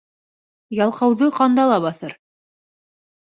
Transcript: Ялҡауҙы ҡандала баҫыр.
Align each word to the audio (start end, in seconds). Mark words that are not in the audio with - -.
Ялҡауҙы 0.77 1.27
ҡандала 1.35 1.77
баҫыр. 1.83 2.17